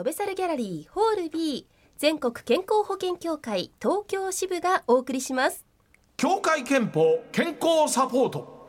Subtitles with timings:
[0.00, 1.66] 飛べ猿ギャラリーホール B
[1.98, 5.66] 全国健康保険協会東京支部がお送りします。
[6.16, 8.66] 協会憲法健康サポート。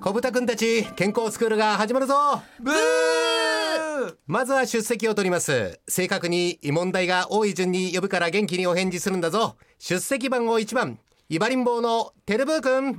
[0.00, 2.14] 小豚くんたち健康スクールが始まるぞ。
[2.60, 4.16] ブー！
[4.28, 5.80] まずは出席を取ります。
[5.88, 9.56] 正確に問題が多い順に呼ぶから元気にお返事するんだぞ。
[9.80, 12.96] 出席番号1番イバリン坊のテルブーくん。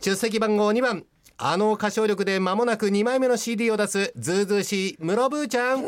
[0.00, 1.04] 出席番号2番
[1.36, 5.82] あの歌唱力で間もなく2枚目の CD を出すズーズーしいムロブーちゃん。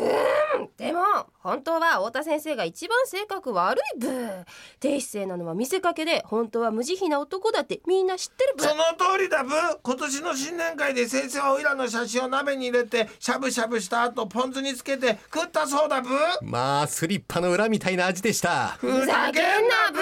[0.75, 1.01] でも
[1.39, 4.43] 本当は太田先生が一番性格悪いブー。
[4.81, 8.67] 低姿勢なのは見せかけで本当は無慈悲な男だってみんな知ってるブー。
[8.67, 9.51] その通りだブ
[9.81, 16.09] 今年の新年会で先生はオイラの写真を鍋に入れてしゃぶしゃぶした後ポン酢につけて食ったそうだブ
[16.41, 18.77] まあスリッパの裏みたいな味でした。
[18.79, 19.99] ふざけんなブ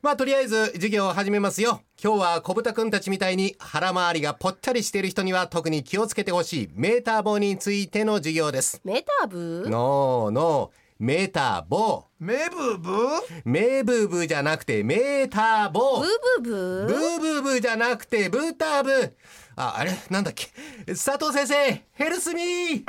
[0.00, 1.82] まあとりあえず授業を始めますよ。
[2.02, 8.80] 今日は小豚くんたちみたいに腹回りがぽっちゃりしている人には特に気をつけてほしいメーター棒についての授業です。
[8.84, 9.68] メタブー？
[9.68, 12.04] ノーノーメーター棒。
[12.20, 12.90] メブブ
[13.44, 16.00] メーブーブーじゃなくてメーター棒。
[16.00, 16.08] ブー
[16.42, 19.12] ブーブブーーブーブーじゃなくてブーターブー。
[19.56, 19.98] ああれ？
[20.10, 20.46] なんだっけ？
[20.86, 22.84] 佐藤先生ヘルスミー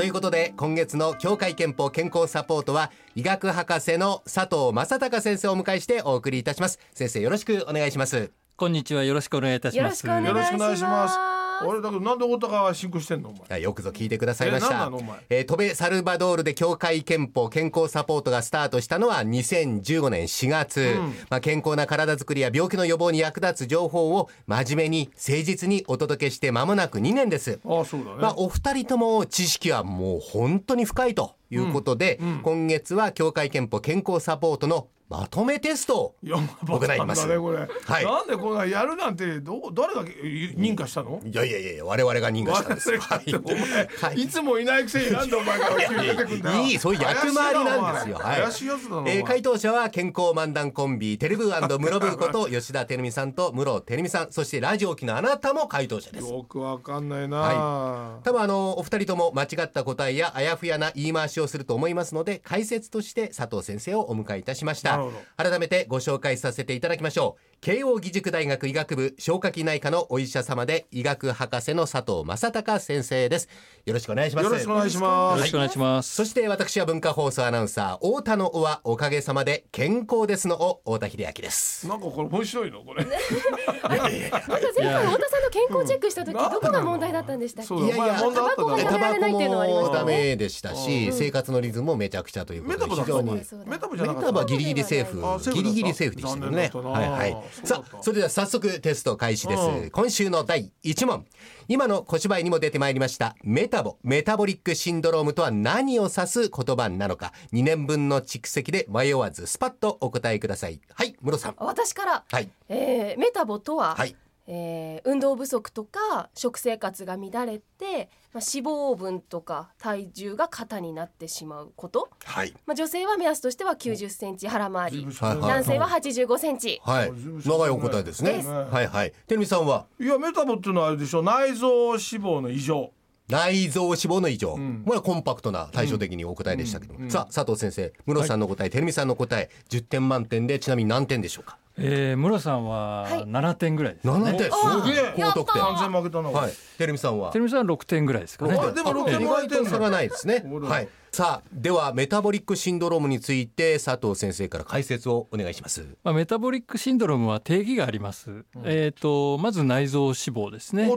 [0.00, 6.78] ということで今月の協会憲法健康サポートは医学博士の佐藤正隆先生をお迎えしてお送りいたします。
[6.94, 8.30] 先生よろしくお願いします。
[8.56, 9.04] こんにちは。
[9.04, 10.06] よろしくお願いいたします。
[10.06, 13.42] よろしくお願いします俺だけどなんで太田が進行してんのお前？
[13.50, 15.18] あよくぞ聞いてくださいましえた何なのお前？
[15.30, 20.96] えー、トベサルバドールで協会憲法健康サポートがスタートしたのは2015年4月、
[21.28, 27.60] まあ、健康な体づくりや病気の予防に役立つ情報を真面目に誠実にお届けして間もなく2年です。
[27.64, 36.00] ああそうだね、まあ、お二人とも知識はもう本当に深いということで、今月は協会憲法健康サポートのまとめテスト。
[36.00, 37.26] をいや行います。
[37.26, 38.04] だねこれ、はい。
[38.04, 42.92] なんでこんなやるなんてどう誰が認可したの、いやいやいや我々が認可したんです。
[42.94, 43.00] よ。
[43.00, 44.20] はいお前、はい。
[44.22, 46.62] い、つもいないくせになんでお前が急に出てくんだよ。
[46.62, 48.18] いいそういう役回りなんですよ。
[48.18, 48.42] はい。
[48.42, 56.30] 怪しいやつだなえー回答者は健康漫談コンビテレブームロブーこと 吉田照美さんと室照美さんそしてラジオ機のあなたも回答者です。
[56.30, 64.99] よくわかんないな、は多分あのお二人とも間違った答えやあやふやな言い回しをすると思いますので解説として佐藤先生をお迎えいたしました
[65.36, 67.42] 改めてご紹介させていただきましょう。
[67.60, 73.48] 慶應義塾大学医学部消化器内科のお医者様で医学博士の佐藤正隆先生です。
[73.84, 74.44] よろしくお願いします。
[74.44, 75.36] よろしくお願いします。
[75.36, 81.86] よろしくお願いします、そして私は文化放送アナウンサー太田の尾はおかげさまで健康ですの尾太田秀明です。
[81.86, 83.04] なんかこれ面白いのこれ。
[83.04, 87.68] また前回太田さんの健康チェックした時うんどこが問題だったんでしたっけ？
[87.68, 89.98] そうだいやいやタバコがやめられないっていうのはありましたね。
[89.98, 96.70] ダメでしたし、生活のリズムもめちゃくちゃということで非常にメタボじゃなかったメタボはギリギリセーフあセーフギリギリセーフでしたけどね。
[96.74, 97.36] はいはい。
[97.64, 99.90] さあそれでは早速テスト開始です、うん。
[99.90, 101.26] 今週の第1問。
[101.68, 103.36] 今の小芝居にも出てまいりました。
[103.44, 107.32] メタボメタボリックシンドロームとは何を指す言葉なのか。
[107.52, 110.80] 2年分の蓄積で迷わずスパッとお答えください。
[110.92, 111.54] はい室さん。
[111.58, 112.50] 私から、はい。
[112.68, 114.16] えーメタボとは、はい
[114.52, 122.52] えー運動不足とか食生活が乱れて、まあ、脂肪分とか体重が肩になってしまうこと、はい。
[122.66, 125.06] まあ、女性は目安としては9 0センチ腹回り。
[125.06, 126.80] はいはい男性は8 5センチ。
[126.84, 127.12] はい。
[127.46, 128.32] 長いお答えですね。
[128.34, 128.48] です。
[128.48, 129.12] はいはい。
[129.26, 129.86] てるみさんは？
[129.98, 132.90] いやメタボっていうのはあれでしょ内臓脂肪の異常。
[133.28, 134.82] 内臓脂肪の異常、ん。
[134.84, 141.56] これはコンパクトな対照的にお答えでしたけども、さあ佐藤先生室さんの答え、てるみさんの答え10点満点でちなみに何点でしょうか？
[141.80, 143.24] えー、室さんははい。
[143.24, 144.12] 7点ぐらいです、ね。
[144.12, 144.50] 7点。
[144.52, 145.14] おすげえ。
[145.16, 146.28] 高得点完全負けたな。
[146.28, 146.52] はい。
[146.78, 147.32] てるみさんは？
[147.32, 148.52] てるみさんは6点ぐらいですかね。
[148.52, 149.20] でも6点。
[149.20, 150.44] 意外と差がないですね。
[150.46, 150.88] はい。
[151.12, 155.84] さあではメタボリックシンドロームについて佐藤先生から解説をお願いします。
[156.04, 160.88] まあ、メタボリックシンドロームは定義があります、えー、とまず内臓脂肪ですね。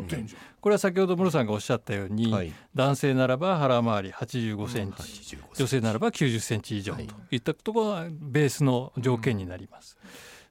[0.62, 2.54] これは先ほど室さんがおっしゃったように、はい。
[2.76, 9.98] 男性ならば腹回り85センチ、85女性ならば90センチ以上といったところがベースの条件になります。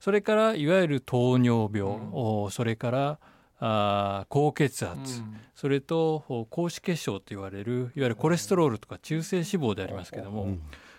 [0.03, 3.19] それからいわゆる糖尿病、おそれから
[3.61, 5.23] あー高血圧、
[5.55, 10.57] それとお高脂血症と言われるいわゆるコレステロールとか中性脂肪でありますけれども、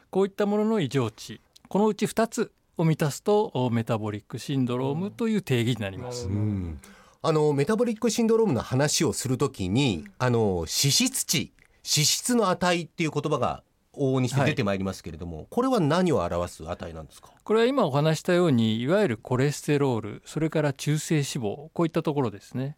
[0.10, 6.28] こういったものの異常値このうち2つを満たすとおメタボリックシンドロームという定義になります。
[6.28, 6.80] うん。
[7.22, 11.52] あのメタボリックシンドロームの話をするときにあの脂質値
[11.84, 13.64] 脂質の値っていう言葉が
[13.95, 17.30] 往々にして出てまいりますけれども、これは何を表す値なんですか？
[17.44, 22.78] これは今お話したようにいわゆるコレステロールそれから中性脂肪こういったところですね、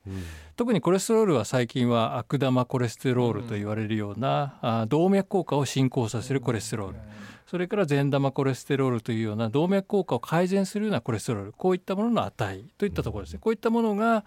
[0.55, 6.97] 特にコレステロールは最近は悪玉コレステロールと言われるような、あ動脈硬化を進行させるコレステロール、
[7.45, 11.53] それから善玉コレステロールというような動脈硬化を改善するようなコレステロール。
[11.53, 13.39] こういったものの値といったところですね。
[13.39, 14.23] こういったものがあ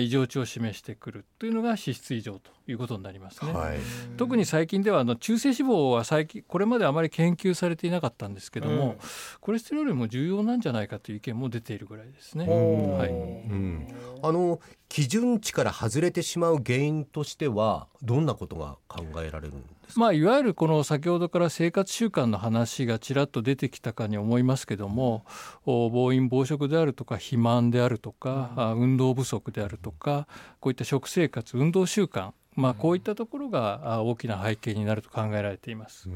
[0.00, 3.52] 異常値を示してくるというのが脂質異常ということになりますね。
[3.52, 3.78] はい。
[4.16, 8.96] 特に最近ではあの中性脂肪は最近これまであまり研究されていなかったんですけども、
[9.40, 12.46] コレステロールも重要なんじゃないかという意見も出ているぐらいですね。
[12.46, 13.10] はい。
[13.10, 13.86] うん、
[14.22, 25.24] あの基準値から外れてしまう原因としてはどんなことが考えられるんですか、まあ、いわゆるこの先ほどから生活習慣の話がちらっと出てきたかに思いますけども
[25.64, 30.28] お暴飲暴食であるとか肥満であるとか、あ運動不足であるとか
[30.60, 36.08] こういった食生活運動習慣まあ、こういったところがあ大きな背景になると考えられています。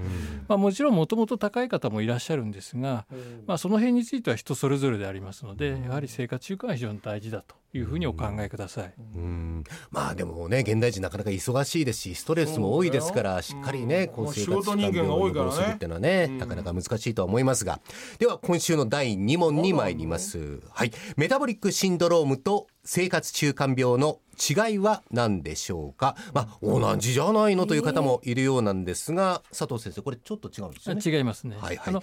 [0.48, 3.06] まあ、もちろんもともと高い方もいらっしゃるんですが、
[3.46, 8.94] まあ、その辺については人それぞれでありますのでやはり生活習慣は非常に大事だというふうにお考えください。
[9.14, 9.64] うん。
[9.90, 17.80] まあでもね現代人なかなか忙しいですしストレスも多いですからしっかりねこう生活習慣病を予防するっていうのはねなかなか難しいとは思いますが。
[18.18, 20.60] では今週の第2問に参ります。
[20.70, 20.92] はい。
[21.16, 26.16] メタボリックシンドロームと生活習慣病の違いは何でしょうか？
[26.32, 31.02] まあ同じじゃないのという方もいるようなんですが佐藤先生これちょっと違うんですよね。
[31.04, 31.56] 違いますね。
[31.60, 31.88] はいはい。
[31.88, 32.02] あの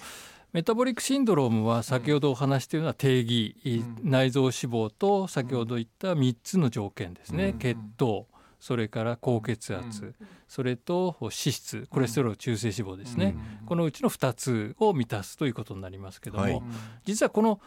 [0.54, 8.28] メタボリックシンドロームは先ほどお話したような定義、内臓脂肪と先ほど言った3つの条件ですね、血糖
[8.60, 10.16] それから高血圧、
[10.48, 13.36] それと脂質コレステロール中性脂肪ですね、
[13.66, 16.62] このうちの2つを満たすということになりますけども、はい。
[17.04, 17.60] 実はこの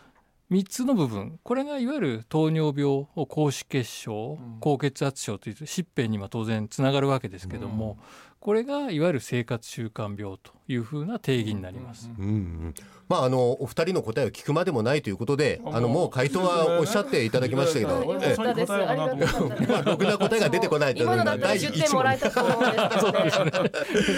[0.50, 1.38] 3つの部分。
[1.44, 7.98] これがいわゆる糖尿病高脂血症高血圧症という疾病にも当然つながるわけですけども、
[8.40, 12.10] これがいわゆる生活習慣病というふうな定義になります。
[12.18, 12.74] うんうん
[13.06, 18.72] まああのお二人の答えを聞くまでもないということであのもう回答は おっしゃっていただきましたけど、よかえったです。
[18.72, 19.68] ありがとうございます。
[19.68, 23.70] まあろくな答えが出てこないというのが第10一点もらえたと思うんですけどね。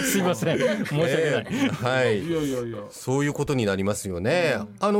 [0.05, 1.15] すいません申し訳ない。
[1.17, 4.57] ええはいいやいやいやそういうことになりますよね。
[4.79, 4.99] あの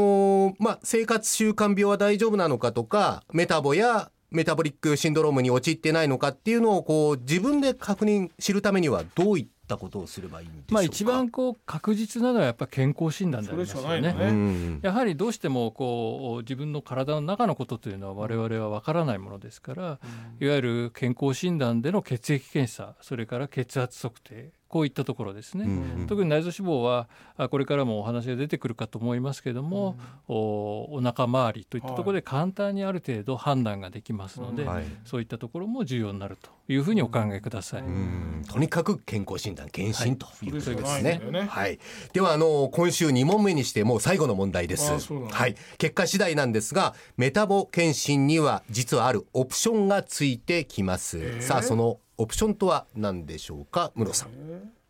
[0.52, 10.74] ーまあ生活習慣病は大丈夫なのかとかメタボやメタボリックシンドロームに陥ってないのかっていうのをこう自分で確認知るためにはどういったことをすればいいんでしょうか？
[10.74, 14.32] まあ一番こう確実なのはやっぱ健康診断でありますよねね。
[14.32, 20.00] んやはりどうしてもこう自分の体の中のことというのは我々は分からないものですから、
[20.40, 29.96] いわゆる健康診断での血液検査それから血圧測定こういったところですね、うん特に内臓脂肪はあこれからもお話が出てくるかと思いますけれども、
[30.28, 34.86] おお腹周りといったところで簡単にある程度判断ができますので、はい。
[35.06, 37.82] そういったところも重要になるというふうにお考えください。
[37.82, 41.22] うんとにかく健康診断検診ということですね。
[41.50, 41.80] はい。
[42.14, 45.56] ではあの今週2問目にしてもう最後の問題ですはい。
[45.78, 51.42] 結果次第なんですがメタボ検診には実はあるオプションがついてきます。
[51.42, 54.30] さあそのオプションとは何でしょうか、室さん。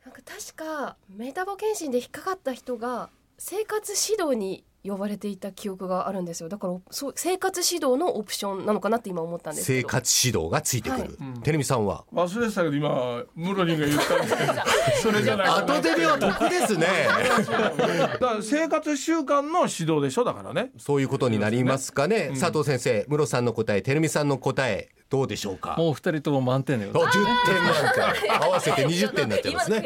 [0.05, 11.01] なんか確かメタボ検診で引っかかった人が生活指導に呼ばれていた記憶があるんですよだからそう生活指導のオプションなのかなって今思ったんですけ生ど活指導がついてくる。
[11.01, 11.09] はい
[11.43, 12.03] テレビさんは？
[12.13, 14.65] 忘れてたけど今ムロリンが言ったみたいな
[15.01, 16.87] それじゃない後出りは得ですね。
[17.77, 22.29] だから生活習慣の指導でしょだからねそういうことになりますかね。
[22.39, 25.75] 佐藤先生、室さんの答え、テレビさんの答えどうでしょうか？
[25.77, 27.73] もうお二人とも満点のようおです10点満
[28.19, 29.83] 点合わせて20点になっちゃいますね。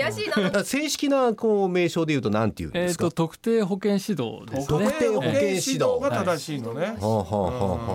[0.63, 3.03] 正式なこう名称で言うと何て言うんですか？
[3.03, 4.65] えーと特定保健指導ですね。
[4.67, 7.49] 特定保健指導が正しいのね、はあはあは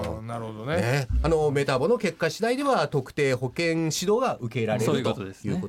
[0.04, 0.76] あはうんなるほどあ。
[0.76, 5.24] ねね、あのメタボの結果次第では特定保健指導が受けられるということ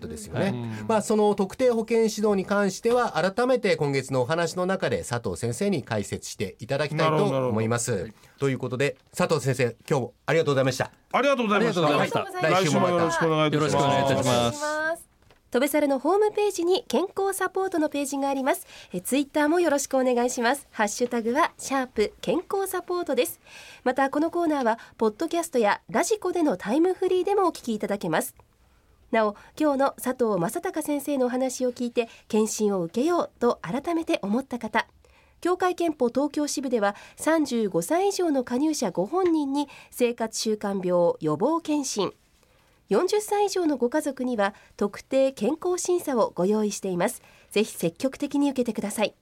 [0.08, 0.54] ですよね。
[0.90, 8.12] まあその特定保健指導に関しては改めて今月のお話の中で佐藤先生に解説していただきたいとなるほどなるほど思います。
[8.44, 10.92] ということで佐藤先生今日もありがとうございました。
[11.14, 11.88] ありがとうございました。
[11.88, 12.62] ありがとうございました。
[12.62, 12.92] 来週もまた。
[12.92, 13.70] よろしくお願いいたします。
[13.70, 14.28] よろしくお願いいたします。
[14.28, 15.10] お願いします
[15.52, 18.68] トベサルのホームページに健康サポートのページがあります。
[18.92, 20.68] えツイッターもよろしくお願いします。
[20.72, 23.40] ハッシュタグはシャープ健康サポートです。
[23.86, 28.36] またこのコーナーはポッドキャストやラジコでのタイムフリーでもお聞きいただけます。
[29.12, 34.86] なお今日の佐藤正隆先生のお話を聞いて検診を受けようと改めて思った方
[35.44, 42.14] 協会憲法東京支部では35歳以上の加入者ご本人に生活習慣病予防検診。
[42.90, 47.22] 40歳以上のご家族には特定健康審査をご用意しています。
[47.52, 49.16] ぜひ積極的に受けてください。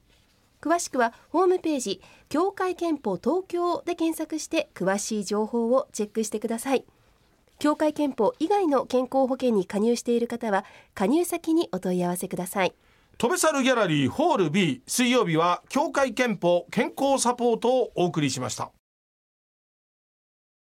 [0.61, 6.85] 詳しくはホームページ協会憲法東京で検索して詳しい情報をチェックしてください。
[7.57, 12.75] 協会憲法以外の健康保険に加入している方は加入先にお問い合わせください。
[13.21, 18.71] 飛べ猿ギャラリーホール B 水曜日は協会憲法健康サポートをお送りしました。